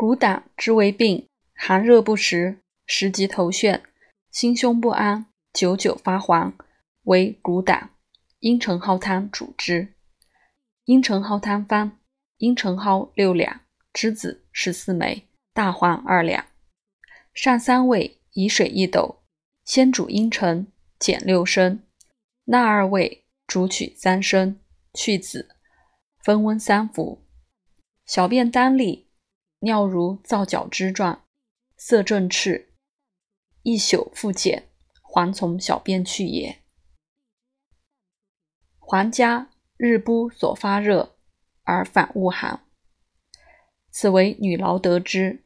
[0.00, 3.82] 骨胆之为病，寒热不食，食即头眩，
[4.30, 6.56] 心胸不安，久久发黄，
[7.02, 7.90] 为骨胆。
[8.38, 9.92] 茵陈蒿汤主之。
[10.86, 11.98] 茵陈蒿汤方：
[12.38, 13.60] 茵陈蒿六两，
[13.92, 16.46] 栀子十四枚，大黄二两。
[17.34, 19.20] 上三味，以水一斗，
[19.66, 20.66] 先煮茵陈，
[20.98, 21.80] 减六升；
[22.44, 24.58] 纳二味，煮取三升，
[24.94, 25.50] 去子，
[26.24, 27.22] 分温三服。
[28.06, 29.09] 小便单利。
[29.60, 31.24] 尿如皂角汁状，
[31.76, 32.70] 色正赤，
[33.62, 34.68] 一宿复减，
[35.02, 36.60] 还从小便去也。
[38.78, 41.16] 还家日不所发热，
[41.64, 42.64] 而反恶寒，
[43.90, 45.44] 此为女劳得之。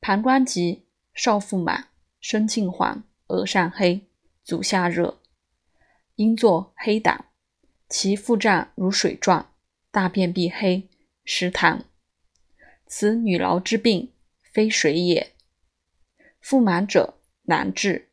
[0.00, 1.88] 膀胱急，少腹满，
[2.20, 4.06] 身尽黄，额上黑，
[4.44, 5.20] 足下热，
[6.16, 7.30] 应作黑胆。
[7.88, 9.54] 其腹胀如水状，
[9.90, 10.88] 大便必黑，
[11.24, 11.84] 食痰。
[12.86, 14.12] 此女劳之病，
[14.52, 15.32] 非水也。
[16.40, 18.08] 腹满者难治，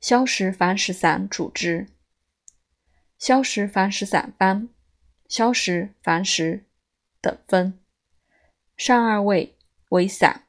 [0.00, 1.88] 消食防食散主之。
[3.18, 4.68] 消食防食散方：
[5.28, 6.64] 消食防食
[7.20, 7.78] 等分。
[8.76, 9.54] 上二味
[9.90, 10.46] 为散，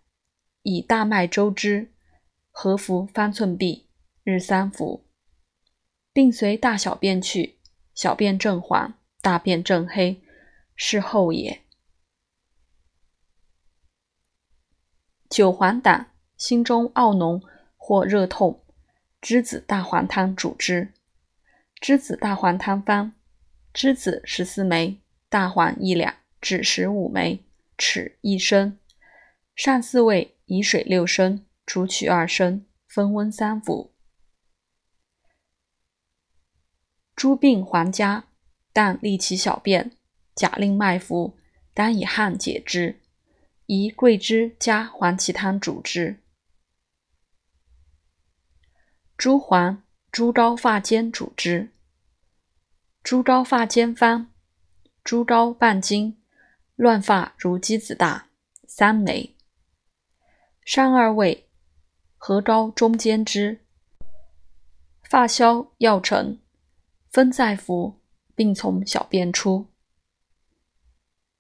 [0.61, 1.91] 以大麦粥之，
[2.49, 3.83] 合服方寸匕，
[4.23, 5.05] 日三服。
[6.13, 7.57] 病随大小便去，
[7.93, 10.21] 小便正黄，大便正黑，
[10.75, 11.62] 是后也。
[15.33, 16.05] 九黄疸，
[16.37, 17.41] 心中懊浓
[17.75, 18.63] 或热痛，
[19.19, 20.93] 栀子大黄汤主之。
[21.81, 23.13] 栀子大黄汤方：
[23.73, 27.43] 栀子十四枚，大黄一两，枳实五枚，
[27.79, 28.77] 豉一升。
[29.55, 33.91] 上四味，以水六升，煮取二升，分温三服。
[37.15, 38.25] 诸病还家，
[38.71, 39.93] 但利其小便，
[40.35, 41.35] 假令脉浮，
[41.73, 42.99] 当以汗解之。
[43.65, 46.19] 宜桂枝加黄芪汤主之。
[49.17, 51.69] 猪黄、猪膏发煎主之。
[53.01, 54.27] 猪膏发煎方：
[55.03, 56.21] 猪膏半斤，
[56.75, 58.27] 乱发如鸡子大，
[58.67, 59.35] 三枚。
[60.65, 61.49] 上二味，
[62.17, 63.61] 合膏中间之。
[65.09, 66.39] 发消药成，
[67.11, 68.01] 分在服，
[68.35, 69.72] 并从小便出。